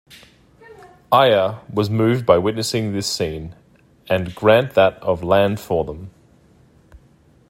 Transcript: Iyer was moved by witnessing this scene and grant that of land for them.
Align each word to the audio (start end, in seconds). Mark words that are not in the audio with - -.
Iyer 1.11 1.59
was 1.71 1.91
moved 1.91 2.25
by 2.25 2.39
witnessing 2.39 2.91
this 2.91 3.05
scene 3.07 3.55
and 4.09 4.33
grant 4.33 4.71
that 4.73 4.93
of 5.03 5.23
land 5.23 5.59
for 5.59 5.85
them. 5.85 6.09